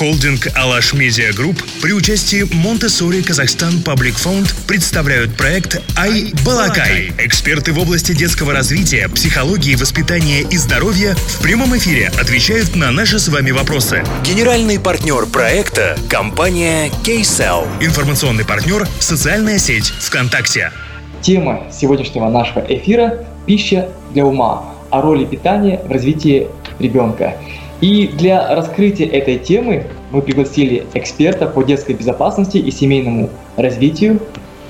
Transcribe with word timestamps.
Холдинг 0.00 0.48
«Алаш 0.54 0.94
Медиа 0.94 1.30
Групп» 1.34 1.62
при 1.82 1.92
участии 1.92 2.46
Montessori 2.54 3.22
Kazakhstan 3.22 3.82
Public 3.82 4.14
Fund 4.14 4.54
представляют 4.66 5.36
проект 5.36 5.82
«i-balaqai». 5.94 7.12
Эксперты 7.18 7.74
в 7.74 7.78
области 7.78 8.12
детского 8.14 8.54
развития, 8.54 9.10
психологии, 9.10 9.74
воспитания 9.74 10.40
и 10.40 10.56
здоровья 10.56 11.14
в 11.14 11.42
прямом 11.42 11.76
эфире 11.76 12.10
отвечают 12.18 12.76
на 12.76 12.90
наши 12.90 13.18
с 13.18 13.28
вами 13.28 13.50
вопросы. 13.50 14.02
Генеральный 14.24 14.80
партнер 14.80 15.26
проекта– 15.26 15.98
компания 16.08 16.88
Kcell. 17.04 17.68
Информационный 17.84 18.46
партнер– 18.46 18.88
социальная 19.00 19.58
сеть 19.58 19.92
ВКонтакте. 20.00 20.72
Тема 21.20 21.64
сегодняшнего 21.70 22.30
нашего 22.30 22.60
эфира– 22.60 23.26
пища 23.46 23.90
для 24.14 24.24
ума, 24.24 24.64
о 24.88 25.02
роли 25.02 25.26
питания 25.26 25.78
в 25.84 25.92
развитии 25.92 26.48
ребенка. 26.78 27.34
И 27.80 28.08
для 28.08 28.54
раскрытия 28.54 29.08
этой 29.08 29.38
темы 29.38 29.86
мы 30.10 30.20
пригласили 30.20 30.86
эксперта 30.92 31.46
по 31.46 31.62
детской 31.62 31.94
безопасности 31.94 32.58
и 32.58 32.70
семейному 32.70 33.30
развитию 33.56 34.20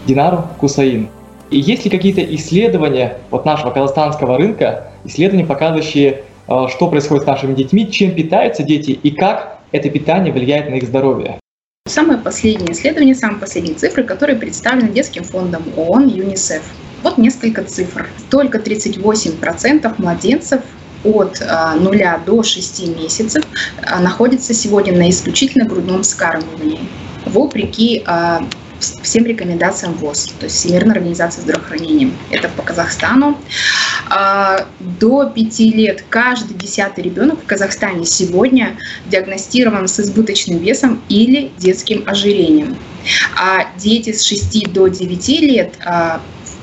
Динару 0.07 0.45
Кусаин. 0.59 1.09
И 1.51 1.59
есть 1.59 1.85
ли 1.85 1.91
какие-то 1.91 2.23
исследования 2.37 3.19
вот 3.31 3.45
нашего 3.45 3.71
казахстанского 3.71 4.39
рынка, 4.39 4.93
исследования, 5.05 5.45
показывающие, 5.45 6.23
э, 6.47 6.67
что 6.69 6.89
происходит 6.89 7.25
с 7.25 7.27
нашими 7.27 7.55
детьми, 7.55 7.91
чем 7.91 8.15
питаются 8.15 8.63
дети 8.63 8.93
и 8.93 9.11
как 9.11 9.59
это 9.73 9.91
питание 9.91 10.33
влияет 10.33 10.71
на 10.71 10.75
их 10.75 10.85
здоровье? 10.85 11.41
Самое 11.89 12.21
последнее 12.21 12.73
исследование, 12.73 13.17
самые 13.17 13.41
последние 13.41 13.75
цифры, 13.75 14.05
которые 14.05 14.37
представлены 14.37 14.91
детским 14.91 15.25
фондом 15.25 15.65
ООН 15.77 16.07
ЮНИСЕФ. 16.07 16.63
Вот 17.03 17.19
несколько 17.19 17.65
цифр. 17.65 18.09
Только 18.31 18.59
38% 18.59 19.95
младенцев 19.99 20.61
от 21.05 21.41
0 21.41 22.03
а, 22.03 22.19
до 22.19 22.43
6 22.43 22.89
месяцев 22.97 23.45
а, 23.83 24.01
находится 24.01 24.55
сегодня 24.55 24.97
на 24.97 25.09
исключительно 25.11 25.65
грудном 25.67 26.03
вскармливании, 26.03 26.81
вопреки 27.25 28.03
а, 28.07 28.47
всем 29.03 29.27
рекомендациям 29.27 29.95
ВОЗ, 29.95 30.33
то 30.39 30.45
есть 30.45 30.57
Всемирной 30.57 30.95
организации 30.95 31.43
здравоохранения. 31.43 32.13
Это 32.31 32.49
по 32.49 32.63
Казахстану. 32.63 33.39
До 34.81 35.27
5 35.27 35.61
лет 35.61 36.05
каждый 36.09 36.55
десятый 36.55 37.05
ребенок 37.05 37.43
в 37.43 37.47
Казахстане 37.47 38.07
сегодня 38.07 38.79
диагностирован 39.05 39.87
с 39.87 40.01
избыточным 40.01 40.61
весом 40.61 41.03
или 41.11 41.53
детским 41.59 42.05
ожирением. 42.07 42.75
А 43.39 43.67
дети 43.77 44.13
с 44.15 44.25
6 44.25 44.73
до 44.73 44.89
9 44.89 45.29
лет 45.41 45.75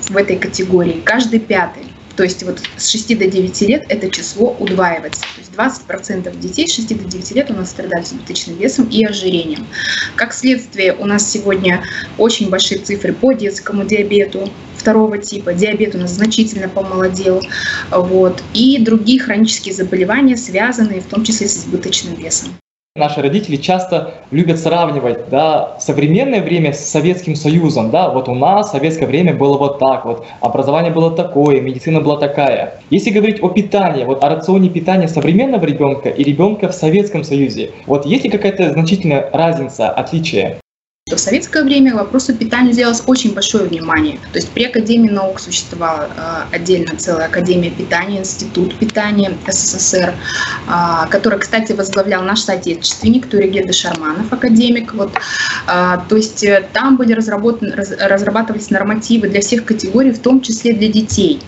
в 0.09 0.17
этой 0.17 0.37
категории 0.37 0.99
каждый 1.05 1.39
пятый. 1.39 1.83
То 2.17 2.23
есть 2.23 2.41
вот 2.43 2.59
с 2.77 2.89
6 2.89 3.17
до 3.19 3.27
9 3.27 3.61
лет 3.61 3.85
это 3.89 4.09
число 4.09 4.57
удваивается. 4.59 5.21
То 5.21 5.39
есть 5.39 5.51
20% 5.87 6.39
детей 6.39 6.67
с 6.67 6.73
6 6.73 6.97
до 6.97 7.03
9 7.03 7.31
лет 7.31 7.51
у 7.51 7.53
нас 7.53 7.69
страдают 7.69 8.07
избыточным 8.07 8.57
весом 8.57 8.89
и 8.89 9.05
ожирением. 9.05 9.67
Как 10.15 10.33
следствие, 10.33 10.93
у 10.93 11.05
нас 11.05 11.31
сегодня 11.31 11.83
очень 12.17 12.49
большие 12.49 12.81
цифры 12.81 13.13
по 13.13 13.33
детскому 13.33 13.85
диабету 13.85 14.51
второго 14.75 15.19
типа. 15.19 15.53
Диабет 15.53 15.93
у 15.93 15.99
нас 15.99 16.11
значительно 16.11 16.67
помолодел. 16.67 17.41
Вот, 17.91 18.43
и 18.55 18.79
другие 18.79 19.19
хронические 19.19 19.75
заболевания, 19.75 20.37
связанные 20.37 21.01
в 21.01 21.05
том 21.05 21.23
числе 21.23 21.47
с 21.47 21.57
избыточным 21.57 22.15
весом. 22.15 22.49
Наши 22.97 23.21
родители 23.21 23.57
часто 23.57 24.15
любят 24.31 24.59
сравнивать 24.59 25.29
да, 25.29 25.77
современное 25.79 26.41
время 26.41 26.73
с 26.73 26.79
Советским 26.89 27.35
Союзом. 27.35 27.91
Да? 27.91 28.09
Вот 28.09 28.27
у 28.27 28.33
нас 28.33 28.71
советское 28.71 29.05
время 29.05 29.35
было 29.35 29.57
вот 29.57 29.77
так, 29.77 30.05
вот, 30.05 30.25
образование 30.41 30.91
было 30.91 31.11
такое, 31.11 31.61
медицина 31.61 32.01
была 32.01 32.17
такая. 32.17 32.81
Если 32.89 33.11
говорить 33.11 33.43
о 33.43 33.49
питании, 33.49 34.03
вот 34.03 34.23
о 34.23 34.29
рационе 34.29 34.69
питания 34.69 35.07
современного 35.07 35.63
ребенка 35.63 36.09
и 36.09 36.23
ребенка 36.23 36.69
в 36.69 36.73
Советском 36.73 37.23
Союзе, 37.23 37.71
вот 37.85 38.05
есть 38.07 38.23
ли 38.23 38.31
какая-то 38.31 38.71
значительная 38.71 39.29
разница, 39.31 39.89
отличие? 39.89 40.57
Что 41.07 41.15
в 41.15 41.19
советское 41.21 41.63
время 41.63 41.95
вопросу 41.95 42.35
питания 42.35 42.71
уделялось 42.71 43.01
очень 43.07 43.33
большое 43.33 43.63
внимание. 43.63 44.19
То 44.33 44.39
есть 44.39 44.49
при 44.49 44.65
Академии 44.65 45.09
наук 45.09 45.39
существовала 45.39 46.09
э, 46.51 46.55
отдельно 46.55 46.97
целая 46.97 47.27
Академия 47.27 47.71
питания, 47.71 48.19
Институт 48.19 48.77
питания 48.77 49.37
СССР, 49.47 50.13
э, 50.67 50.71
который, 51.09 51.39
кстати, 51.39 51.71
возглавлял 51.71 52.23
наш 52.23 52.41
соотечественник 52.41 53.27
Туригеда 53.27 53.71
Шарманов, 53.71 54.33
академик. 54.33 54.93
Вот. 54.95 55.13
Э, 55.67 55.99
то 56.09 56.17
есть 56.17 56.45
там 56.73 56.97
были 56.97 57.13
разработаны, 57.13 57.73
раз, 57.73 57.91
разрабатывались 57.91 58.69
нормативы 58.69 59.29
для 59.29 59.39
всех 59.39 59.63
категорий, 59.63 60.11
в 60.11 60.19
том 60.19 60.41
числе 60.41 60.73
для 60.73 60.89
детей. 60.89 61.39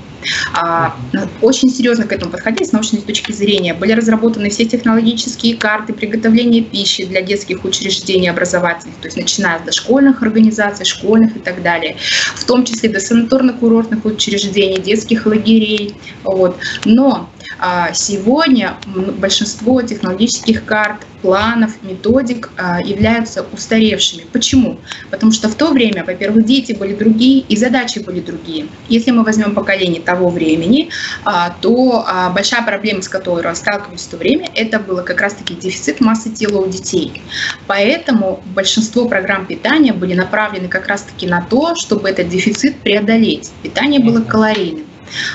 А, 0.53 0.95
очень 1.41 1.69
серьезно 1.69 2.05
к 2.05 2.11
этому 2.11 2.31
подходили 2.31 2.63
с 2.63 2.71
научной 2.71 3.01
точки 3.01 3.31
зрения. 3.31 3.73
Были 3.73 3.93
разработаны 3.93 4.49
все 4.49 4.65
технологические 4.65 5.57
карты 5.57 5.93
приготовления 5.93 6.61
пищи 6.61 7.05
для 7.05 7.21
детских 7.21 7.63
учреждений 7.65 8.29
образовательных, 8.29 8.95
то 8.97 9.07
есть 9.07 9.17
начиная 9.17 9.59
с 9.59 9.63
дошкольных 9.63 10.21
организаций, 10.21 10.85
школьных 10.85 11.37
и 11.37 11.39
так 11.39 11.61
далее, 11.61 11.97
в 12.35 12.43
том 12.45 12.65
числе 12.65 12.89
до 12.89 12.99
санаторно-курортных 12.99 14.05
учреждений, 14.05 14.79
детских 14.79 15.25
лагерей. 15.25 15.95
Вот. 16.23 16.57
Но 16.85 17.29
а, 17.59 17.93
сегодня 17.93 18.77
большинство 19.17 19.81
технологических 19.81 20.63
карт, 20.65 21.05
планов, 21.21 21.71
методик 21.83 22.49
а, 22.57 22.81
являются 22.81 23.45
устаревшими. 23.51 24.23
Почему? 24.31 24.79
Потому 25.09 25.31
что 25.31 25.49
в 25.49 25.55
то 25.55 25.71
время, 25.71 26.03
во-первых, 26.05 26.45
дети 26.45 26.73
были 26.73 26.93
другие 26.93 27.41
и 27.41 27.55
задачи 27.55 27.99
были 27.99 28.19
другие. 28.19 28.67
Если 28.87 29.11
мы 29.11 29.23
возьмем 29.23 29.53
поколение 29.53 30.01
того 30.01 30.29
времени, 30.29 30.89
а, 31.25 31.55
то 31.61 32.05
большая 32.33 32.63
проблема, 32.63 33.01
с 33.01 33.09
которой 33.09 33.55
сталкивались 33.55 34.01
в 34.01 34.09
то 34.09 34.17
время, 34.17 34.49
это 34.55 34.79
было 34.79 35.01
как 35.01 35.21
раз-таки 35.21 35.53
дефицит 35.53 36.01
массы 36.01 36.29
тела 36.29 36.61
у 36.61 36.69
детей. 36.69 37.21
Поэтому 37.67 38.41
большинство 38.55 39.07
программ 39.07 39.45
питания 39.45 39.93
были 39.93 40.13
направлены 40.13 40.67
как 40.67 40.87
раз-таки 40.87 41.27
на 41.27 41.41
то, 41.41 41.75
чтобы 41.75 42.09
этот 42.09 42.29
дефицит 42.29 42.77
преодолеть. 42.79 43.51
Питание 43.61 43.99
было 43.99 44.21
калорийным. 44.21 44.88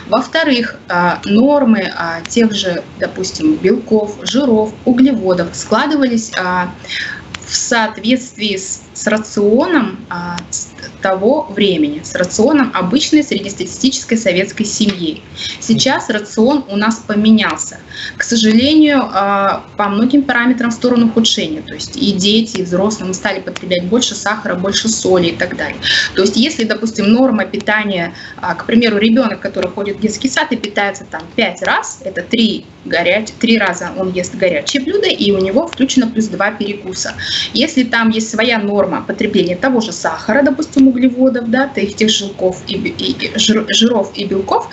Во-вторых, 0.07 0.83
а, 0.89 1.21
нормы 1.25 1.93
а, 1.95 2.23
тех 2.23 2.53
же, 2.53 2.85
допустим, 2.97 3.57
белков, 3.57 4.19
жиров, 4.23 4.75
углеводов 4.85 5.57
складывались 5.57 6.33
а, 6.37 6.77
в 7.47 7.55
соответствии 7.55 8.57
с, 8.57 8.91
с 8.93 9.07
рационом 9.07 10.07
а, 10.11 10.37
того 11.05 11.47
времени, 11.51 12.01
с 12.03 12.15
рационом 12.15 12.73
обычной 12.73 13.23
среднестатистической 13.23 14.17
советской 14.17 14.65
семьи. 14.65 15.21
Сейчас 15.61 16.09
рацион 16.09 16.65
у 16.71 16.77
нас 16.77 17.05
поменялся. 17.07 17.77
К 18.17 18.23
сожалению, 18.23 19.03
а, 19.13 19.67
по 19.77 19.89
многим 19.91 20.23
параметрам 20.23 20.71
в 20.71 20.73
сторону 20.73 21.09
ухудшения. 21.09 21.61
То 21.61 21.75
есть 21.75 21.99
и 21.99 22.11
дети, 22.13 22.61
и 22.61 22.63
взрослые 22.63 23.09
мы 23.09 23.13
стали 23.13 23.41
потреблять 23.41 23.85
больше 23.85 24.15
сахара, 24.15 24.55
больше 24.55 24.89
соли 24.89 25.27
и 25.27 25.37
так 25.37 25.59
далее. 25.59 25.77
То 26.15 26.23
есть 26.23 26.37
если, 26.37 26.65
допустим, 26.65 27.13
норма 27.13 27.45
питания, 27.45 28.15
а, 28.41 28.55
к 28.55 28.65
примеру, 28.65 28.97
ребенок, 28.97 29.41
который 29.41 29.71
ходит 29.71 29.99
в 29.99 30.01
детский 30.01 30.31
сад 30.31 30.53
и 30.53 30.57
питается 30.57 31.05
там 31.05 31.21
5 31.37 31.63
раз, 31.65 32.01
это 32.03 32.23
3 32.23 32.65
горяч... 32.85 33.29
три 33.39 33.59
раза 33.59 33.91
он 33.97 34.13
ест 34.13 34.35
горячее 34.35 34.83
блюдо, 34.83 35.09
и 35.09 35.31
у 35.33 35.39
него 35.39 35.67
включено 35.67 36.07
плюс 36.07 36.27
два 36.27 36.51
перекуса. 36.51 37.15
Если 37.53 37.85
там 37.85 38.11
есть 38.11 38.31
своя 38.31 38.59
норма 38.59 39.03
потребления 39.03 39.57
того 39.57 39.81
же 39.81 39.93
сахара, 39.93 40.43
допустим, 40.43 40.89
углеводов, 40.95 41.51
да, 41.51 41.69
тех 41.69 42.09
же 42.09 42.27
жилков 42.27 42.63
и, 42.67 42.75
и, 42.75 43.27
и 43.27 43.33
жиров 43.39 44.11
и 44.15 44.27
белков, 44.27 44.69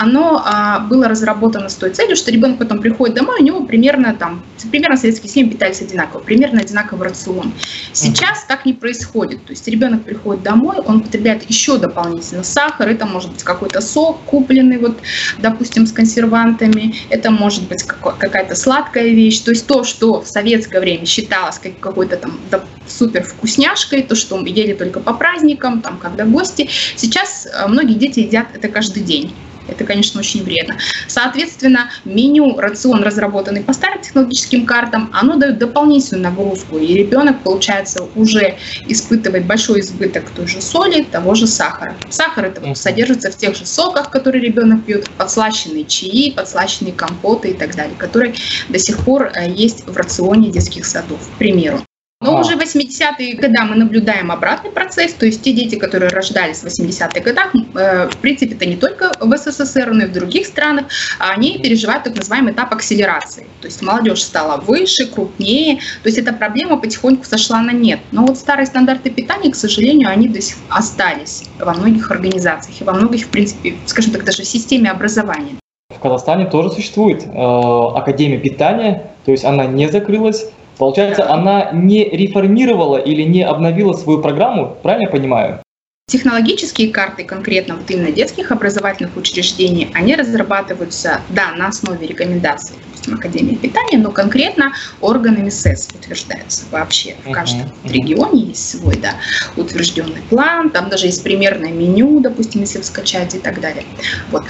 оно 0.00 0.42
а, 0.44 0.80
было 0.80 1.08
разработано 1.08 1.68
с 1.68 1.74
той 1.74 1.90
целью, 1.90 2.16
что 2.16 2.30
ребенок 2.30 2.58
потом 2.58 2.80
приходит 2.80 3.16
домой, 3.16 3.40
у 3.40 3.42
него 3.42 3.64
примерно 3.64 4.14
там, 4.14 4.42
примерно 4.70 4.96
советские 4.96 5.30
семьи 5.30 5.50
питались 5.50 5.80
одинаково, 5.80 6.20
примерно 6.20 6.60
одинаковый 6.60 7.08
рацион. 7.08 7.52
Сейчас 7.92 8.44
так 8.44 8.64
не 8.64 8.72
происходит. 8.72 9.44
То 9.44 9.52
есть 9.52 9.66
ребенок 9.68 10.04
приходит 10.04 10.42
домой, 10.42 10.78
он 10.78 11.00
потребляет 11.00 11.48
еще 11.48 11.78
дополнительно 11.78 12.42
сахар, 12.42 12.88
это 12.88 13.06
может 13.06 13.32
быть 13.32 13.42
какой-то 13.42 13.80
сок 13.80 14.20
купленный, 14.24 14.78
вот, 14.78 14.98
допустим, 15.38 15.86
с 15.86 15.92
консервантами, 15.92 16.94
это 17.10 17.30
может 17.30 17.68
быть 17.68 17.82
какая-то 17.82 18.54
сладкая 18.54 19.08
вещь. 19.08 19.40
То 19.40 19.50
есть 19.50 19.66
то, 19.66 19.84
что 19.84 20.22
в 20.22 20.26
советское 20.26 20.80
время 20.80 21.06
считалось 21.06 21.60
какой-то 21.80 22.16
там 22.16 22.38
супер 22.86 23.24
вкусняшкой, 23.24 24.02
то, 24.02 24.14
что 24.14 24.38
ели 24.40 24.74
только 24.74 25.00
по 25.00 25.14
праздникам, 25.14 25.80
там, 25.80 25.98
когда 25.98 26.24
гости, 26.24 26.68
сейчас 26.96 27.48
а, 27.52 27.68
многие 27.68 27.94
дети 27.94 28.20
едят 28.20 28.48
это 28.54 28.68
каждый 28.68 29.02
день. 29.02 29.32
Это, 29.68 29.84
конечно, 29.84 30.20
очень 30.20 30.42
вредно. 30.42 30.76
Соответственно, 31.08 31.90
меню, 32.04 32.58
рацион, 32.58 33.02
разработанный 33.02 33.62
по 33.62 33.72
старым 33.72 34.00
технологическим 34.00 34.66
картам, 34.66 35.10
оно 35.12 35.36
дает 35.36 35.58
дополнительную 35.58 36.24
нагрузку, 36.24 36.78
и 36.78 36.94
ребенок, 36.94 37.42
получается, 37.42 38.06
уже 38.14 38.56
испытывает 38.86 39.46
большой 39.46 39.80
избыток 39.80 40.30
той 40.30 40.46
же 40.46 40.60
соли, 40.60 41.02
того 41.04 41.34
же 41.34 41.46
сахара. 41.46 41.94
Сахар 42.10 42.46
это 42.46 42.74
содержится 42.74 43.30
в 43.30 43.36
тех 43.36 43.56
же 43.56 43.66
соках, 43.66 44.10
которые 44.10 44.42
ребенок 44.42 44.84
пьет, 44.84 45.08
подслащенные 45.10 45.84
чаи, 45.84 46.30
подслащенные 46.30 46.92
компоты 46.92 47.50
и 47.50 47.54
так 47.54 47.74
далее, 47.74 47.96
которые 47.96 48.34
до 48.68 48.78
сих 48.78 48.98
пор 49.04 49.30
э, 49.34 49.50
есть 49.50 49.86
в 49.86 49.96
рационе 49.96 50.50
детских 50.50 50.84
садов, 50.84 51.20
к 51.34 51.38
примеру. 51.38 51.82
Но 52.22 52.36
а. 52.36 52.40
уже 52.40 52.54
80-е 52.54 53.34
годы 53.34 53.58
мы 53.62 53.76
наблюдаем 53.76 54.30
обратный 54.30 54.70
процесс, 54.70 55.12
то 55.12 55.26
есть 55.26 55.42
те 55.42 55.52
дети, 55.52 55.74
которые 55.74 56.10
рождались 56.10 56.58
в 56.58 56.66
80-х 56.66 57.20
годах, 57.20 57.52
э, 57.54 58.08
в 58.08 58.16
принципе, 58.18 58.54
это 58.54 58.66
не 58.66 58.76
только 58.76 59.12
в 59.20 59.36
СССР, 59.36 59.90
но 59.92 60.04
и 60.04 60.06
в 60.06 60.12
других 60.12 60.46
странах, 60.46 60.86
они 61.18 61.58
переживают 61.58 62.04
так 62.04 62.14
называемый 62.14 62.52
этап 62.52 62.72
акселерации. 62.72 63.46
То 63.60 63.66
есть 63.66 63.82
молодежь 63.82 64.22
стала 64.22 64.60
выше, 64.60 65.06
крупнее, 65.06 65.76
то 66.02 66.08
есть 66.08 66.18
эта 66.18 66.32
проблема 66.32 66.76
потихоньку 66.76 67.24
сошла 67.24 67.60
на 67.60 67.72
нет. 67.72 68.00
Но 68.12 68.24
вот 68.24 68.38
старые 68.38 68.66
стандарты 68.66 69.10
питания, 69.10 69.50
к 69.50 69.56
сожалению, 69.56 70.08
они 70.08 70.28
до 70.28 70.40
сих 70.40 70.56
остались 70.68 71.44
во 71.58 71.74
многих 71.74 72.10
организациях 72.10 72.80
и 72.80 72.84
во 72.84 72.92
многих, 72.92 73.26
в 73.26 73.28
принципе, 73.28 73.74
скажем 73.86 74.12
так, 74.12 74.24
даже 74.24 74.42
в 74.44 74.46
системе 74.46 74.90
образования. 74.90 75.56
В 75.90 75.98
Казахстане 75.98 76.46
тоже 76.46 76.70
существует 76.70 77.24
э, 77.24 77.28
Академия 77.32 78.38
питания, 78.38 79.10
то 79.24 79.32
есть 79.32 79.44
она 79.44 79.66
не 79.66 79.88
закрылась, 79.88 80.46
Получается, 80.78 81.30
она 81.30 81.70
не 81.72 82.04
реформировала 82.04 82.96
или 82.96 83.22
не 83.22 83.42
обновила 83.42 83.92
свою 83.92 84.20
программу, 84.20 84.76
правильно 84.82 85.06
я 85.06 85.10
понимаю? 85.10 85.62
Технологические 86.08 86.90
карты 86.90 87.24
конкретно 87.24 87.76
вот 87.76 87.90
именно 87.90 88.10
детских 88.10 88.50
образовательных 88.50 89.16
учреждений, 89.16 89.88
они 89.94 90.14
разрабатываются, 90.14 91.20
да, 91.30 91.52
на 91.56 91.68
основе 91.68 92.06
рекомендаций, 92.06 92.76
допустим, 93.02 93.14
Академии 93.14 93.54
питания, 93.56 93.98
но 93.98 94.10
конкретно 94.10 94.72
органами 95.00 95.50
СЭС 95.50 95.88
утверждаются 95.94 96.64
вообще. 96.70 97.16
В 97.24 97.30
каждом 97.30 97.72
uh-huh. 97.84 97.92
регионе 97.92 98.44
есть 98.46 98.70
свой, 98.70 98.96
да, 98.96 99.14
утвержденный 99.56 100.22
план, 100.30 100.70
там 100.70 100.88
даже 100.88 101.06
есть 101.06 101.22
примерное 101.22 101.72
меню, 101.72 102.20
допустим, 102.20 102.60
если 102.60 102.78
вы 102.78 102.84
скачаете 102.84 103.38
и 103.38 103.40
так 103.40 103.60
далее. 103.60 103.84
Вот. 104.30 104.44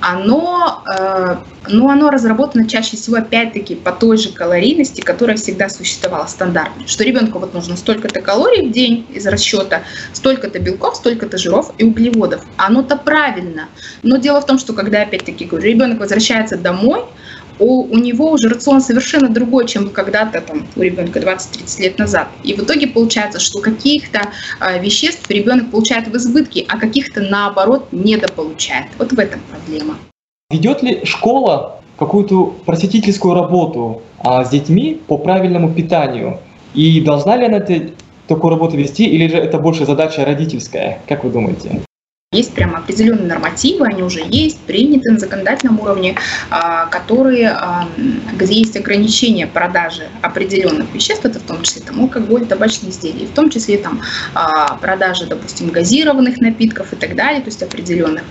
Оно, 0.00 0.82
э, 0.92 1.36
но 1.68 1.88
оно 1.88 2.10
разработано 2.10 2.68
чаще 2.68 2.96
всего, 2.96 3.16
опять-таки, 3.16 3.74
по 3.74 3.92
той 3.92 4.16
же 4.16 4.32
калорийности, 4.32 5.00
которая 5.00 5.36
всегда 5.36 5.68
существовала 5.68 6.26
стандартно, 6.26 6.86
что 6.86 7.04
ребенку 7.04 7.38
вот 7.38 7.54
нужно 7.54 7.76
столько-то 7.76 8.20
калорий 8.20 8.68
в 8.68 8.72
день 8.72 9.06
из 9.12 9.26
расчета, 9.26 9.82
столько-то 10.12 10.58
белков, 10.58 10.96
столько-то 10.96 11.38
жиров 11.38 11.72
и 11.78 11.84
углеводов. 11.84 12.42
Оно-то 12.56 12.96
правильно. 12.96 13.68
Но 14.02 14.16
дело 14.16 14.40
в 14.40 14.46
том, 14.46 14.58
что 14.58 14.72
когда, 14.72 15.02
опять-таки, 15.02 15.44
говорю, 15.44 15.68
ребенок 15.68 16.00
возвращается 16.00 16.56
домой, 16.56 17.04
у, 17.62 17.82
у 17.84 17.98
него 17.98 18.32
уже 18.32 18.48
рацион 18.48 18.80
совершенно 18.80 19.28
другой, 19.28 19.66
чем 19.66 19.90
когда-то 19.90 20.40
там 20.40 20.66
у 20.76 20.80
ребенка 20.82 21.20
20-30 21.20 21.80
лет 21.80 21.98
назад. 21.98 22.28
И 22.42 22.54
в 22.54 22.58
итоге 22.60 22.88
получается, 22.88 23.38
что 23.38 23.60
каких-то 23.60 24.30
э, 24.60 24.80
веществ 24.80 25.30
ребенок 25.30 25.70
получает 25.70 26.08
в 26.08 26.16
избытке, 26.16 26.64
а 26.68 26.78
каких-то 26.78 27.20
наоборот 27.20 27.88
недополучает. 27.92 28.86
Вот 28.98 29.12
в 29.12 29.18
этом 29.18 29.40
проблема. 29.50 29.96
Ведет 30.50 30.82
ли 30.82 31.04
школа 31.04 31.80
какую-то 31.98 32.46
просветительскую 32.66 33.34
работу 33.34 34.02
а, 34.18 34.44
с 34.44 34.50
детьми 34.50 35.00
по 35.06 35.16
правильному 35.16 35.72
питанию? 35.72 36.40
И 36.74 37.00
должна 37.00 37.36
ли 37.36 37.46
она 37.46 37.58
это, 37.58 37.92
такую 38.26 38.50
работу 38.50 38.76
вести, 38.76 39.04
или 39.04 39.28
же 39.28 39.36
это 39.36 39.58
больше 39.58 39.86
задача 39.86 40.24
родительская? 40.24 40.98
Как 41.06 41.24
вы 41.24 41.30
думаете? 41.30 41.82
Есть 42.32 42.54
прямо 42.54 42.78
определенные 42.78 43.26
нормативы, 43.26 43.86
они 43.86 44.02
уже 44.02 44.22
есть, 44.26 44.58
приняты 44.60 45.10
на 45.10 45.18
законодательном 45.18 45.78
уровне, 45.80 46.16
а, 46.48 46.86
которые, 46.86 47.50
а, 47.50 47.86
где 48.32 48.54
есть 48.54 48.74
ограничения 48.74 49.46
продажи 49.46 50.08
определенных 50.22 50.94
веществ, 50.94 51.26
это 51.26 51.40
в 51.40 51.42
том 51.42 51.62
числе 51.62 51.82
там, 51.82 52.00
алкоголь, 52.00 52.46
табачные 52.46 52.90
изделия, 52.90 53.26
в 53.26 53.32
том 53.32 53.50
числе 53.50 53.76
там, 53.76 54.00
а, 54.32 54.76
продажи, 54.76 55.26
допустим, 55.26 55.68
газированных 55.68 56.38
напитков 56.38 56.94
и 56.94 56.96
так 56.96 57.14
далее, 57.16 57.42
то 57.42 57.50
есть 57.50 57.62
определенных 57.62 58.24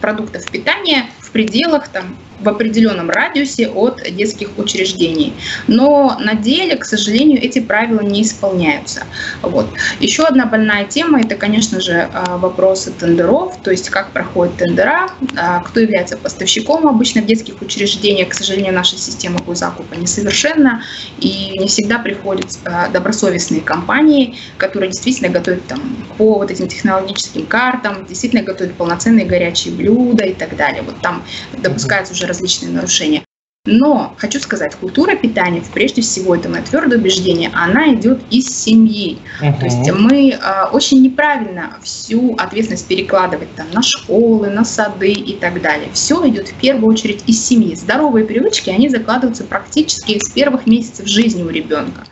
продуктов 0.00 0.50
питания 0.50 1.10
в 1.20 1.30
пределах 1.30 1.88
там, 1.88 2.16
в 2.44 2.48
определенном 2.48 3.10
радиусе 3.10 3.68
от 3.68 4.02
детских 4.14 4.50
учреждений. 4.58 5.32
Но 5.66 6.16
на 6.20 6.34
деле, 6.34 6.76
к 6.76 6.84
сожалению, 6.84 7.42
эти 7.42 7.58
правила 7.60 8.00
не 8.00 8.22
исполняются. 8.22 9.04
Вот. 9.42 9.66
Еще 10.00 10.24
одна 10.24 10.46
больная 10.46 10.84
тема– 10.84 11.20
это, 11.22 11.34
конечно 11.34 11.80
же, 11.80 12.08
а, 12.12 12.36
вопросы 12.36 12.92
тендеров, 12.92 13.56
то 13.62 13.70
есть 13.70 13.90
как 13.90 14.10
проходят 14.10 14.56
тендера, 14.56 15.08
а, 15.36 15.60
кто 15.60 15.80
является 15.80 16.16
поставщиком 16.16 16.86
обычно 16.86 17.22
в 17.22 17.26
детских 17.26 17.60
учреждениях. 17.62 18.28
К 18.28 18.34
сожалению, 18.34 18.74
наша 18.74 18.96
система 18.96 19.40
закупа 19.54 19.94
несовершенна, 19.94 20.82
и 21.20 21.56
не 21.58 21.68
всегда 21.68 21.98
приходят 21.98 22.46
а, 22.64 22.88
добросовестные 22.88 23.60
компании, 23.60 24.36
которые 24.58 24.90
действительно 24.90 25.30
готовят 25.30 25.66
там, 25.66 25.80
по 26.18 26.34
вот 26.34 26.50
этим 26.50 26.68
технологическим 26.68 27.46
картам, 27.46 28.04
действительно 28.06 28.42
готовят 28.42 28.74
полноценные 28.74 29.26
горячие 29.26 29.74
блюда 29.74 30.24
и 30.24 30.34
так 30.34 30.56
далее. 30.56 30.82
Вот 30.82 31.00
там 31.00 31.24
допускается 31.58 32.12
уже 32.12 32.26
различные 32.34 32.72
нарушения. 32.72 33.24
Но 33.66 34.14
хочу 34.18 34.40
сказать, 34.40 34.74
культура 34.74 35.16
питания, 35.16 35.62
прежде 35.72 36.02
всего, 36.02 36.34
это 36.34 36.50
мое 36.50 36.60
твердое 36.62 36.98
убеждение, 36.98 37.50
она 37.54 37.94
идет 37.94 38.20
из 38.28 38.46
семьи. 38.46 39.16
Uh-huh. 39.40 39.58
То 39.58 39.64
есть 39.64 39.90
мы 39.90 40.32
э, 40.32 40.64
очень 40.70 41.00
неправильно 41.00 41.78
всю 41.82 42.34
ответственность 42.34 42.86
перекладывать 42.86 43.54
там, 43.54 43.66
на 43.72 43.80
школы, 43.80 44.50
на 44.50 44.66
сады 44.66 45.12
и 45.12 45.34
так 45.36 45.62
далее. 45.62 45.88
Все 45.94 46.28
идет 46.28 46.48
в 46.48 46.54
первую 46.60 46.92
очередь 46.92 47.22
из 47.26 47.42
семьи. 47.42 47.74
Здоровые 47.74 48.26
привычки, 48.26 48.68
они 48.68 48.90
закладываются 48.90 49.44
практически 49.44 50.18
с 50.18 50.30
первых 50.30 50.66
месяцев 50.66 51.06
жизни 51.06 51.42
у 51.42 51.48
ребенка. 51.48 52.04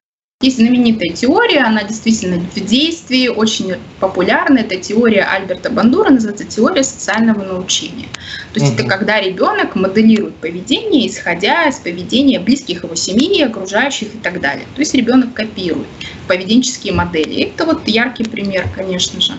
Есть 0.42 0.56
знаменитая 0.56 1.10
теория, 1.10 1.60
она 1.60 1.84
действительно 1.84 2.40
в 2.40 2.54
действии, 2.60 3.28
очень 3.28 3.76
популярна. 4.00 4.58
Это 4.58 4.76
теория 4.76 5.22
Альберта 5.22 5.70
Бандура, 5.70 6.10
называется 6.10 6.44
теория 6.44 6.82
социального 6.82 7.44
научения. 7.44 8.08
То 8.52 8.60
есть 8.60 8.72
угу. 8.72 8.80
это 8.80 8.88
когда 8.88 9.20
ребенок 9.20 9.76
моделирует 9.76 10.34
поведение, 10.34 11.06
исходя 11.06 11.68
из 11.68 11.76
поведения 11.76 12.40
близких 12.40 12.82
его 12.82 12.96
семьи, 12.96 13.40
окружающих 13.42 14.16
и 14.16 14.18
так 14.18 14.40
далее. 14.40 14.66
То 14.74 14.80
есть 14.80 14.94
ребенок 14.94 15.32
копирует 15.32 15.86
поведенческие 16.26 16.92
модели. 16.92 17.44
Это 17.44 17.64
вот 17.64 17.86
яркий 17.86 18.24
пример, 18.24 18.66
конечно 18.74 19.20
же. 19.20 19.34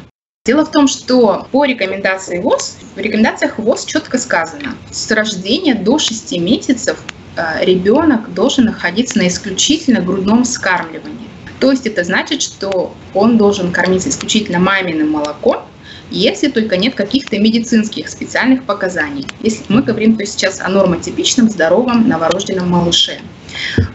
Дело 0.45 0.65
в 0.65 0.71
том, 0.71 0.87
что 0.87 1.47
по 1.51 1.65
рекомендации 1.65 2.39
ВОЗ, 2.39 2.77
в 2.95 2.99
рекомендациях 2.99 3.59
ВОЗ 3.59 3.85
четко 3.85 4.17
сказано, 4.17 4.75
с 4.91 5.11
рождения 5.11 5.73
до 5.73 5.99
6 5.99 6.37
месяцев 6.39 6.97
ребенок 7.61 8.33
должен 8.33 8.65
находиться 8.65 9.17
на 9.17 9.27
исключительно 9.27 10.01
грудном 10.01 10.43
вскармливании. 10.43 11.29
То 11.59 11.71
есть 11.71 11.87
это 11.87 12.03
значит, 12.03 12.41
что 12.41 12.93
он 13.13 13.37
должен 13.37 13.71
кормиться 13.71 14.09
исключительно 14.09 14.59
маминым 14.59 15.11
молоком, 15.11 15.61
если 16.11 16.49
только 16.49 16.77
нет 16.77 16.93
каких-то 16.93 17.39
медицинских 17.39 18.09
специальных 18.09 18.65
показаний. 18.65 19.25
Если 19.41 19.63
мы 19.69 19.81
говорим 19.81 20.15
то 20.15 20.25
сейчас 20.25 20.61
о 20.61 20.69
нормотипичном 20.69 21.49
здоровом 21.49 22.07
новорожденном 22.07 22.69
малыше. 22.69 23.19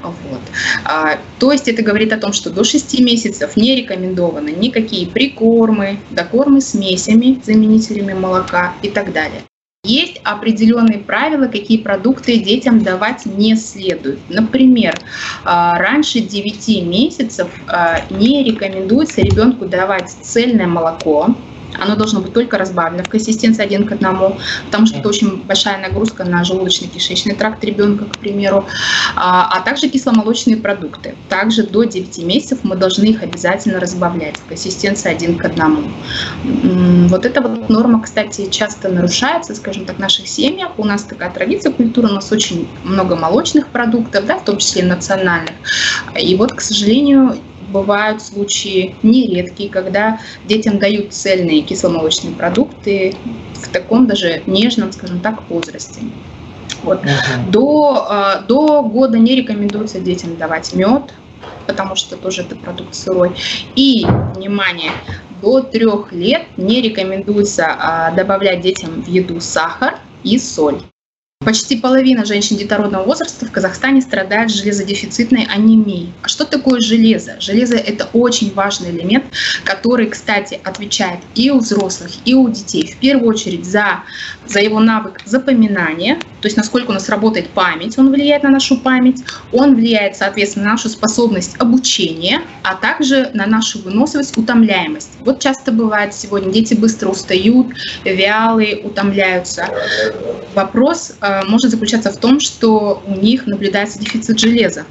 Вот. 0.03 0.41
А, 0.85 1.19
то 1.39 1.53
есть 1.53 1.69
это 1.69 1.83
говорит 1.83 2.13
о 2.13 2.19
том, 2.19 2.33
что 2.33 2.51
до 2.51 2.65
6 2.65 3.01
месяцев 3.01 3.57
не 3.57 3.77
рекомендованы 3.77 4.51
никакие 4.51 5.07
прикормы, 5.07 5.99
докормы 6.11 6.61
смесями, 6.61 7.41
заменителями 7.45 8.15
молока 8.15 8.75
и 8.83 8.89
так 8.89 9.13
далее. 9.13 9.43
Есть 9.89 10.21
определенные 10.23 10.99
правила, 10.99 11.47
какие 11.47 11.83
продукты 11.83 12.37
детям 12.41 12.83
давать 12.83 13.25
не 13.25 13.57
следует. 13.57 14.29
Например, 14.29 14.95
а, 15.45 15.79
раньше 15.79 16.21
9 16.21 16.83
месяцев 16.87 17.49
а, 17.67 18.05
не 18.11 18.45
рекомендуется 18.45 19.23
ребенку 19.23 19.65
давать 19.65 20.11
цельное 20.11 20.67
молоко, 20.67 21.39
оно 21.79 21.97
должно 21.97 22.21
быть 22.21 22.33
только 22.33 22.59
разбавлено 22.59 23.05
в 23.05 23.09
консистенции 23.09 23.63
один 23.63 23.87
к 23.87 23.93
одному, 23.93 24.39
потому 24.67 24.87
что 24.87 24.99
это 24.99 25.09
очень 25.09 25.43
большая 25.43 25.81
нагрузка 25.81 26.25
на 26.25 26.43
желудочно-кишечный 26.43 27.35
тракт 27.35 27.63
ребенка, 27.65 28.05
к 28.05 28.19
примеру, 28.19 28.65
а, 29.17 29.49
а 29.53 29.61
также 29.61 29.89
кисломолочные 29.89 30.57
продукты. 30.57 31.15
Также 31.29 31.63
до 31.63 31.85
9 31.85 32.19
месяцев 32.25 32.61
мы 32.63 32.77
должны 32.77 33.05
их 33.07 33.23
обязательно 33.23 33.81
разбавлять 33.81 34.37
в 34.37 34.47
консистенции 34.47 35.11
один 35.11 35.39
к 35.39 35.45
одному. 35.45 35.91
Вот 37.09 37.25
эта 37.25 37.41
вот 37.41 37.69
норма, 37.69 38.03
кстати, 38.03 38.51
часто 38.51 38.89
нарушается, 38.89 39.55
скажем 39.55 39.85
так, 39.85 39.97
в 39.97 40.01
наших 40.01 40.29
семьях. 40.29 40.71
У 40.79 40.85
нас 40.85 41.03
такая 41.05 41.31
традиция, 41.31 41.73
культура, 41.73 42.09
у 42.09 42.13
нас 42.13 42.33
очень 42.33 42.69
много 42.85 43.17
молочных 43.17 43.69
продуктов, 43.69 44.27
да, 44.27 44.39
в 44.39 44.45
том 44.45 44.59
числе 44.59 44.85
национальных. 44.85 45.53
И 46.21 46.35
вот, 46.37 46.53
к 46.53 46.61
сожалению, 46.61 47.37
бывают 47.69 48.23
случаи 48.23 48.95
нередкие, 49.03 49.71
когда 49.71 50.21
детям 50.45 50.79
дают 50.79 51.13
цельные 51.13 51.63
кисломолочные 51.63 52.35
продукты 52.35 53.15
в 53.55 53.69
таком 53.69 54.07
даже 54.07 54.43
нежном, 54.47 54.93
скажем 54.93 55.21
так, 55.21 55.49
возрасте. 55.49 56.01
Вот. 56.83 57.03
Uh-huh. 57.05 57.51
До, 57.51 58.07
э, 58.11 58.47
до 58.47 58.83
года 58.83 59.19
не 59.19 59.35
рекомендуется 59.35 60.01
детям 60.01 60.37
давать 60.37 60.73
мед, 60.75 61.13
потому 61.67 61.97
что 61.97 62.17
тоже 62.17 62.43
это 62.43 62.57
продукт 62.57 62.95
сырой. 62.95 63.33
И, 63.75 64.07
внимание, 64.35 64.93
до 65.43 65.61
трех 65.61 66.13
лет 66.13 66.47
не 66.57 66.81
рекомендуется 66.81 67.67
а, 67.69 68.11
добавлять 68.13 68.61
детям 68.61 69.03
в 69.03 69.09
еду 69.09 69.41
сахар 69.41 69.99
и 70.25 70.39
соль. 70.39 70.83
Почти 71.49 71.79
половина 71.79 72.27
женщин 72.27 72.59
детородного 72.59 73.05
возраста 73.05 73.47
в 73.47 73.51
Казахстане 73.51 74.03
страдает 74.03 74.51
железодефицитной 74.51 75.47
анемией. 75.47 76.13
А 76.21 76.29
что 76.29 76.45
такое 76.45 76.79
железо? 76.79 77.41
Железо– 77.41 77.77
это 77.77 78.07
очень 78.13 78.53
важный 78.53 78.91
элемент, 78.91 79.25
который, 79.65 80.09
кстати, 80.09 80.61
отвечает 80.63 81.21
и 81.35 81.51
у 81.51 81.61
взрослых, 81.61 82.11
и 82.27 82.35
у 82.35 82.51
детей. 82.51 82.93
В 82.93 82.99
первую 82.99 83.31
очередь 83.31 83.65
за, 83.65 84.03
за 84.47 84.61
его 84.61 84.79
навык 84.79 85.23
запоминания, 85.25 86.19
то 86.41 86.47
есть 86.47 86.57
насколько 86.57 86.91
у 86.91 86.95
нас 86.95 87.09
работает 87.09 87.51
память, 87.51 87.99
он 87.99 88.11
влияет 88.11 88.45
на 88.45 88.51
нашу 88.51 88.79
память, 88.79 89.25
он 89.53 89.75
влияет, 89.75 90.17
соответственно, 90.17 90.67
на 90.67 90.73
нашу 90.73 90.89
способность 90.89 91.57
обучения, 91.59 92.43
а 92.63 92.75
также 92.75 93.31
на 93.35 93.47
нашу 93.47 93.81
выносливость, 93.83 94.37
утомляемость. 94.37 95.11
Вот 95.21 95.41
часто 95.41 95.73
бывает 95.73 96.15
сегодня, 96.15 96.53
дети 96.53 96.75
быстро 96.75 97.09
устают, 97.09 97.69
вялые, 98.05 98.79
утомляются. 98.79 99.69
Вопрос 100.55 101.15
э, 101.21 101.45
может 101.47 101.71
заключаться 101.71 102.11
в 102.13 102.19
том, 102.19 102.41
что 102.41 103.03
у 103.07 103.15
них 103.15 103.47
наблюдается 103.47 103.99
дефицит 103.99 104.39
железа. 104.39 104.85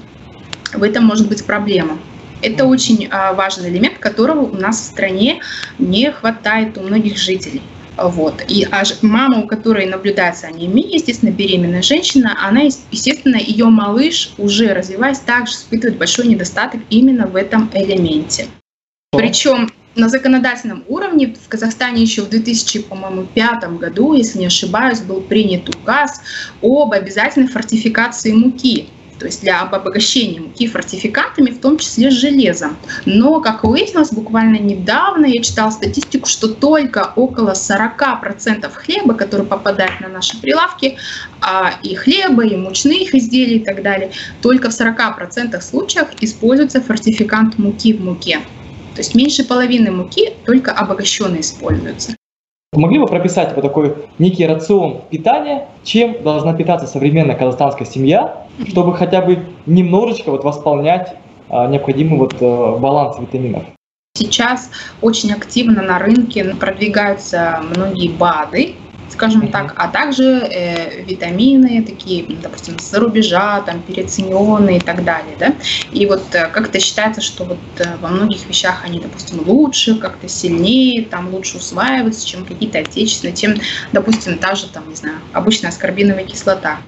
В 0.73 0.83
этом 0.83 1.05
может 1.05 1.27
быть 1.27 1.45
проблема. 1.45 1.97
Это 2.41 2.65
очень 2.65 3.05
э, 3.05 3.33
важный 3.33 3.69
элемент, 3.69 3.97
которого 3.99 4.41
у 4.41 4.55
нас 4.55 4.81
в 4.81 4.85
стране 4.85 5.41
не 5.79 6.11
хватает 6.11 6.77
у 6.77 6.81
многих 6.81 7.17
жителей. 7.17 7.61
Вот. 7.97 8.43
И 8.47 8.67
а 8.69 8.83
мама, 9.01 9.39
у 9.39 9.47
которой 9.47 9.85
наблюдается 9.87 10.47
анемия, 10.47 10.87
естественно, 10.95 11.31
беременная 11.31 11.81
женщина, 11.81 12.37
она, 12.41 12.61
естественно, 12.91 13.37
ее 13.37 13.65
малыш, 13.65 14.31
уже 14.37 14.73
развиваясь, 14.73 15.19
также 15.19 15.53
испытывает 15.53 15.97
большой 15.97 16.27
недостаток 16.27 16.81
именно 16.89 17.27
в 17.27 17.35
этом 17.35 17.69
элементе. 17.73 18.47
Причем 19.11 19.69
на 19.95 20.09
законодательном 20.09 20.83
уровне 20.87 21.33
в 21.33 21.49
Казахстане 21.49 22.03
еще 22.03 22.21
в 22.21 22.29
2005 22.29 23.79
году, 23.79 24.13
если 24.13 24.39
не 24.39 24.45
ошибаюсь, 24.45 24.99
был 24.99 25.21
принят 25.21 25.67
указ 25.69 26.21
об 26.61 26.93
обязательной 26.93 27.47
фортификации 27.47 28.31
муки 28.31 28.89
то 29.19 29.25
есть 29.25 29.41
для 29.41 29.61
обогащения 29.61 30.41
муки 30.41 30.67
фортификатами, 30.67 31.51
в 31.51 31.59
том 31.59 31.77
числе 31.77 32.09
железом. 32.09 32.77
Но, 33.05 33.41
как 33.41 33.63
выяснилось, 33.63 34.11
буквально 34.11 34.57
недавно 34.57 35.25
я 35.25 35.41
читала 35.41 35.71
статистику, 35.71 36.27
что 36.27 36.47
только 36.47 37.13
около 37.15 37.51
40% 37.51 38.71
хлеба, 38.73 39.13
который 39.13 39.45
попадает 39.45 39.99
на 40.01 40.07
наши 40.07 40.39
прилавки, 40.39 40.97
а 41.41 41.73
и 41.83 41.95
хлеба, 41.95 42.45
и 42.45 42.55
мучных 42.55 43.15
изделий 43.15 43.57
и 43.57 43.63
так 43.63 43.81
далее, 43.81 44.11
только 44.41 44.69
в 44.69 44.79
40% 44.79 45.59
случаях 45.61 46.09
используется 46.21 46.81
фортификант 46.81 47.57
муки 47.57 47.93
в 47.93 48.03
муке. 48.03 48.39
То 48.95 49.01
есть 49.01 49.15
меньше 49.15 49.43
половины 49.43 49.91
муки 49.91 50.33
только 50.45 50.71
обогащенные 50.71 51.41
используются. 51.41 52.15
Могли 52.73 52.99
бы 52.99 53.07
прописать 53.07 53.55
вот 53.55 53.61
такой 53.61 53.95
некий 54.19 54.45
рацион 54.45 55.01
питания, 55.09 55.67
чем 55.83 56.21
должна 56.21 56.53
питаться 56.53 56.85
современная 56.85 57.35
казахстанская 57.35 57.87
семья, 57.87 58.45
чтобы 58.67 58.93
хотя 58.93 59.21
бы 59.21 59.39
немножечко 59.65 60.31
вот 60.31 60.43
восполнять 60.43 61.15
а, 61.49 61.67
необходимый 61.67 62.19
вот 62.19 62.35
а, 62.41 62.77
баланс 62.77 63.19
витаминов? 63.19 63.63
Сейчас 64.17 64.69
очень 65.01 65.31
активно 65.31 65.81
на 65.81 65.97
рынке 65.97 66.55
продвигаются 66.55 67.61
многие 67.75 68.09
БАДы, 68.09 68.75
скажем 69.09 69.47
так, 69.49 69.73
а 69.75 69.87
также 69.87 70.23
э, 70.23 71.03
витамины, 71.03 71.83
такие, 71.83 72.25
допустим, 72.41 72.79
с 72.79 72.93
рубежа, 72.93 73.61
там, 73.61 73.81
переоцененные 73.81 74.77
и 74.77 74.81
так 74.81 75.03
далее, 75.03 75.35
да, 75.39 75.53
и 75.91 76.05
вот 76.05 76.23
э, 76.33 76.47
как-то 76.47 76.79
считается, 76.79 77.21
что 77.21 77.45
вот 77.45 77.59
э, 77.79 77.97
во 78.01 78.09
многих 78.09 78.47
вещах 78.47 78.83
они, 78.85 78.99
допустим, 78.99 79.41
лучше, 79.45 79.95
как-то 79.95 80.27
сильнее, 80.27 81.05
там, 81.05 81.33
лучше 81.33 81.57
усваиваются, 81.57 82.27
чем 82.27 82.45
какие-то 82.45 82.79
отечественные, 82.79 83.35
чем, 83.35 83.55
допустим, 83.93 84.37
та 84.37 84.55
же, 84.55 84.67
там, 84.67 84.89
не 84.89 84.95
знаю, 84.95 85.17
обычная 85.33 85.69
аскорбиновая 85.69 86.25
кислота. 86.25 86.79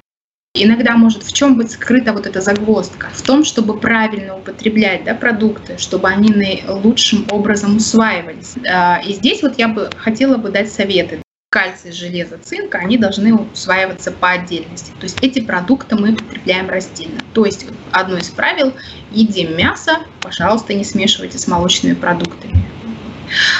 Иногда 0.55 0.97
может 0.97 1.23
в 1.23 1.31
чем 1.31 1.55
быть 1.55 1.71
скрыта 1.71 2.11
вот 2.11 2.25
эта 2.25 2.41
загвоздка? 2.41 3.09
В 3.13 3.21
том, 3.21 3.45
чтобы 3.45 3.79
правильно 3.79 4.35
употреблять 4.35 5.03
да, 5.03 5.13
продукты, 5.13 5.77
чтобы 5.77 6.07
они 6.07 6.29
наилучшим 6.29 7.27
образом 7.29 7.77
усваивались. 7.77 8.55
А, 8.67 8.99
и 9.05 9.13
здесь 9.13 9.43
вот 9.43 9.59
я 9.59 9.67
бы 9.67 9.91
хотела 9.95 10.37
бы 10.37 10.49
дать 10.49 10.71
советы 10.71 11.21
кальций, 11.49 11.91
железо, 11.91 12.37
цинк, 12.37 12.75
они 12.75 12.95
должны 12.95 13.33
усваиваться 13.33 14.11
по 14.11 14.29
отдельности. 14.29 14.91
То 14.99 15.05
есть 15.05 15.17
эти 15.23 15.41
продукты 15.41 15.95
мы 15.95 16.15
потребляем 16.15 16.69
раздельно. 16.69 17.19
То 17.33 17.43
есть 17.43 17.65
одно 17.91 18.17
из 18.17 18.29
правил– 18.29 18.71
едим 19.11 19.57
мясо, 19.57 19.97
пожалуйста, 20.21 20.75
не 20.75 20.83
смешивайте 20.83 21.39
с 21.39 21.47
молочными 21.47 21.95
продуктами. 21.95 22.63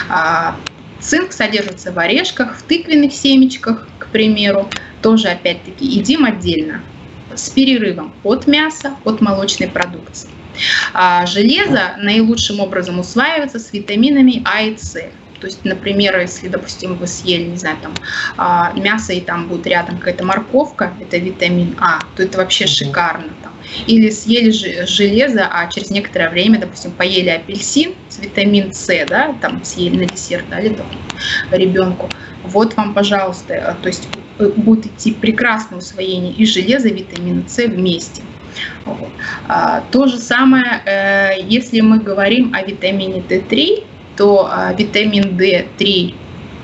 А, 0.08 0.55
цинк 1.00 1.31
содержится 1.31 1.91
в 1.91 1.98
орешках, 1.98 2.58
в 2.58 2.62
тыквенных 2.62 3.12
семечках, 3.12 3.88
к 3.98 4.08
примеру. 4.10 4.69
Тоже, 5.01 5.29
опять-таки, 5.29 5.84
едим 5.84 6.25
отдельно, 6.25 6.84
с 7.34 7.50
перерывом 7.50 8.13
от 8.24 8.46
мяса, 8.46 8.98
от 9.03 9.19
молочной 9.19 9.67
продукции. 9.67 10.29
А 10.93 11.25
железо 11.25 11.96
наилучшим 11.98 12.60
образом 12.60 13.00
усваивается 13.00 13.58
с 13.58 13.74
витаминами 13.74 14.43
А 14.46 14.62
и 14.62 14.77
С. 14.77 14.96
То 15.39 15.48
есть, 15.48 15.63
например, 15.63 16.19
если, 16.19 16.48
допустим, 16.48 16.96
вы 16.96 17.08
съели, 17.08 17.46
не 17.46 17.58
знаю, 17.58 17.77
там 17.81 17.93
а, 18.38 18.74
мясо 18.75 19.13
и 19.13 19.22
там 19.22 19.48
будет 19.48 19.67
рядом 19.67 19.98
какая-то 19.98 20.25
морковка, 20.25 20.93
это 21.00 21.17
витамин 21.17 21.75
А, 21.79 22.00
то 22.15 22.24
это 22.24 22.38
вообще 22.38 22.67
шикарно. 22.67 23.29
Там. 23.43 23.53
Или 23.88 24.10
съели 24.10 24.51
железо, 24.86 25.48
а 25.51 25.67
через 25.67 25.91
некоторое 25.91 26.29
время, 26.29 26.60
допустим, 26.60 26.91
поели 26.91 27.29
апельсин 27.29 27.93
с 28.10 28.19
витамин 28.19 28.74
С, 28.74 28.88
да, 29.08 29.36
там 29.41 29.63
съели 29.63 29.98
на 29.98 30.05
десерт, 30.05 30.50
дали 30.50 30.69
там, 30.69 30.88
ребенку. 31.51 32.10
Вот 32.43 32.75
вам, 32.75 32.93
пожалуйста, 32.93 33.53
э, 33.53 33.75
то 33.81 33.88
есть 33.88 34.08
э, 34.39 34.48
будет 34.55 34.88
идти 34.88 35.13
прекрасное 35.13 35.79
усвоение 35.79 36.34
и 36.34 36.46
железа, 36.46 36.88
и 36.89 36.93
витамина 36.93 37.48
С 37.48 37.58
вместе. 37.65 38.22
Вот. 38.86 39.10
А, 39.48 39.84
то 39.91 40.08
же 40.08 40.17
самое, 40.17 40.81
э, 40.86 41.41
если 41.41 41.81
мы 41.81 42.00
говорим 42.00 42.53
о 42.53 42.63
витамине 42.63 43.22
D3, 43.22 43.84
то 44.19 44.49
а, 44.51 44.73
витамин 44.73 45.38
D3 45.38 46.13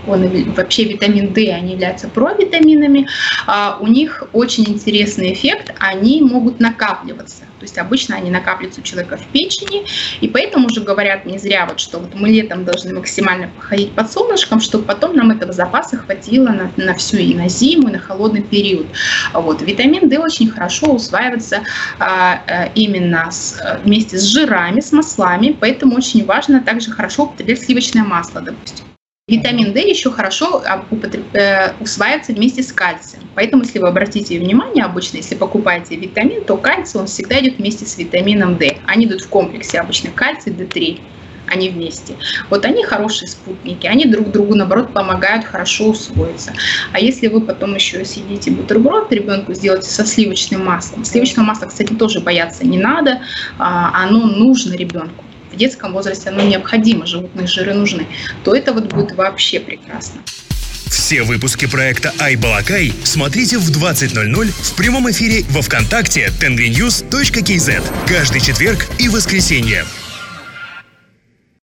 он 0.07 0.53
вообще 0.53 0.85
витамин 0.85 1.33
D, 1.33 1.51
они 1.51 1.73
являются 1.73 2.07
провитаминами, 2.07 3.07
а 3.47 3.77
у 3.79 3.87
них 3.87 4.23
очень 4.33 4.67
интересный 4.67 5.33
эффект, 5.33 5.73
они 5.79 6.21
могут 6.21 6.59
накапливаться. 6.59 7.45
То 7.59 7.63
есть 7.63 7.77
обычно 7.77 8.17
они 8.17 8.29
накапливаются 8.29 8.81
у 8.81 8.83
человека 8.83 9.17
в 9.17 9.25
печени, 9.27 9.85
и 10.21 10.27
поэтому 10.27 10.67
уже 10.67 10.81
говорят 10.81 11.25
не 11.25 11.37
зря, 11.37 11.65
вот, 11.65 11.79
что 11.79 11.99
вот 11.99 12.13
мы 12.13 12.29
летом 12.29 12.65
должны 12.65 12.93
максимально 12.93 13.47
походить 13.47 13.91
под 13.93 14.11
солнышком, 14.11 14.59
чтобы 14.59 14.83
потом 14.83 15.15
нам 15.15 15.31
этого 15.31 15.53
запаса 15.53 15.97
хватило 15.97 16.49
на, 16.49 16.71
на 16.75 16.93
всю 16.95 17.17
и 17.17 17.33
на 17.33 17.47
зиму, 17.47 17.89
и 17.89 17.93
на 17.93 17.99
холодный 17.99 18.43
период. 18.43 18.87
Вот. 19.33 19.61
Витамин 19.61 20.09
D 20.09 20.19
очень 20.19 20.49
хорошо 20.49 20.93
усваивается 20.93 21.63
а, 21.97 22.41
а, 22.47 22.65
именно 22.75 23.31
с, 23.31 23.57
вместе 23.83 24.17
с 24.17 24.23
жирами, 24.23 24.81
с 24.81 24.91
маслами, 24.91 25.55
поэтому 25.59 25.95
очень 25.95 26.25
важно 26.25 26.61
также 26.61 26.91
хорошо 26.91 27.23
употреблять 27.23 27.63
сливочное 27.63 28.03
масло, 28.03 28.41
допустим. 28.41 28.85
Витамин 29.27 29.73
D 29.73 29.81
еще 29.89 30.11
хорошо 30.11 30.61
а, 30.67 30.85
э, 31.33 31.73
усваивается 31.79 32.31
вместе 32.31 32.61
с 32.61 32.71
кальцием. 32.71 33.23
Поэтому, 33.33 33.63
если 33.63 33.79
вы 33.79 33.87
обратите 33.87 34.37
внимание, 34.37 34.85
обычно, 34.85 35.17
если 35.17 35.33
покупаете 35.33 35.95
витамин, 35.95 36.43
то 36.43 36.57
кальций, 36.57 36.99
он 36.99 37.07
всегда 37.07 37.39
идет 37.39 37.57
вместе 37.57 37.87
с 37.87 37.97
витамином 37.97 38.59
D. 38.59 38.77
Они 38.85 39.07
идут 39.07 39.21
в 39.21 39.29
комплексе, 39.29 39.79
обычно 39.79 40.11
кальций, 40.11 40.53
D3 40.53 41.01
они 41.47 41.69
вместе. 41.69 42.15
Вот 42.51 42.65
они 42.65 42.83
хорошие 42.83 43.27
спутники, 43.27 43.87
они 43.87 44.05
друг 44.05 44.29
другу, 44.29 44.53
наоборот, 44.53 44.93
помогают 44.93 45.43
хорошо 45.43 45.89
усвоиться. 45.89 46.53
А 46.91 46.99
если 46.99 47.27
вы 47.27 47.41
потом 47.41 47.73
еще 47.73 48.05
съедите 48.05 48.51
бутерброд 48.51 49.11
ребенку 49.11 49.55
сделайте 49.55 49.89
со 49.89 50.05
сливочным 50.05 50.63
маслом, 50.65 51.03
сливочного 51.03 51.47
масла, 51.47 51.65
кстати, 51.65 51.93
тоже 51.93 52.19
бояться 52.19 52.65
не 52.65 52.77
надо, 52.77 53.21
а, 53.57 54.03
оно 54.03 54.27
нужно 54.27 54.75
ребенку 54.75 55.25
в 55.55 55.57
детском 55.57 55.93
возрасте 55.93 56.29
оно 56.29 56.43
необходимо, 56.43 57.05
животные 57.05 57.47
жиры 57.47 57.73
нужны, 57.73 58.05
то 58.43 58.53
это 58.53 58.73
вот 58.73 58.93
будет 58.93 59.13
вообще 59.13 59.59
прекрасно. 59.59 60.21
Все 60.87 61.23
выпуски 61.23 61.65
проекта 61.65 62.13
«Айбалакай» 62.19 62.93
смотрите 63.03 63.57
в 63.57 63.69
20.00 63.69 64.47
в 64.47 64.75
прямом 64.75 65.09
эфире 65.11 65.43
во 65.49 65.61
Вконтакте 65.61 66.31
tenvinews.kz 66.39 67.83
каждый 68.07 68.41
четверг 68.41 68.85
и 68.99 69.09
воскресенье. 69.09 69.85